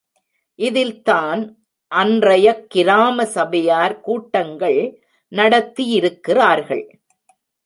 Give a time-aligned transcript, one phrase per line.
[0.55, 1.57] இதில்தான்
[1.87, 5.03] அன்றையக் கிராம சபையார் கூட்டங்கள்
[5.31, 6.87] நடத்தியிருக்கிறார்கள்.